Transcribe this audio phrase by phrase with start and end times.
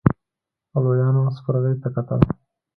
[0.83, 2.21] لويانو سپرغې ته کتل.